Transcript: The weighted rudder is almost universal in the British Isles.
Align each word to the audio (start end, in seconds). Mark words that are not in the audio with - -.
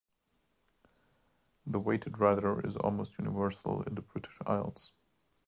The 1.63 1.79
weighted 1.79 2.17
rudder 2.17 2.59
is 2.65 2.75
almost 2.75 3.19
universal 3.19 3.83
in 3.83 3.93
the 3.93 4.01
British 4.01 4.39
Isles. 4.47 4.93